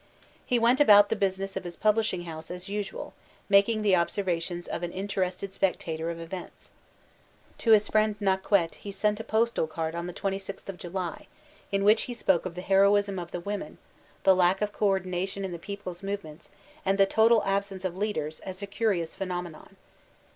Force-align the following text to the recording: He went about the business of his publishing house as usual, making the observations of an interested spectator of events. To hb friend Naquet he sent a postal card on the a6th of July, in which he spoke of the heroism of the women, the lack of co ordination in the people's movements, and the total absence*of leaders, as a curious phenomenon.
He 0.47 0.57
went 0.57 0.79
about 0.81 1.09
the 1.09 1.15
business 1.15 1.55
of 1.55 1.63
his 1.63 1.75
publishing 1.75 2.23
house 2.23 2.49
as 2.49 2.67
usual, 2.67 3.13
making 3.47 3.83
the 3.83 3.95
observations 3.95 4.67
of 4.67 4.81
an 4.81 4.91
interested 4.91 5.53
spectator 5.53 6.09
of 6.09 6.19
events. 6.19 6.71
To 7.59 7.69
hb 7.69 7.91
friend 7.91 8.15
Naquet 8.19 8.73
he 8.79 8.89
sent 8.89 9.19
a 9.19 9.23
postal 9.23 9.67
card 9.67 9.93
on 9.93 10.07
the 10.07 10.13
a6th 10.13 10.67
of 10.69 10.77
July, 10.79 11.27
in 11.71 11.83
which 11.83 12.05
he 12.09 12.15
spoke 12.15 12.47
of 12.47 12.55
the 12.55 12.61
heroism 12.61 13.19
of 13.19 13.29
the 13.29 13.39
women, 13.41 13.77
the 14.23 14.33
lack 14.35 14.59
of 14.59 14.73
co 14.73 14.87
ordination 14.87 15.45
in 15.45 15.51
the 15.51 15.59
people's 15.59 16.01
movements, 16.01 16.49
and 16.83 16.97
the 16.97 17.05
total 17.05 17.43
absence*of 17.43 17.95
leaders, 17.95 18.39
as 18.39 18.63
a 18.63 18.65
curious 18.65 19.13
phenomenon. 19.15 19.75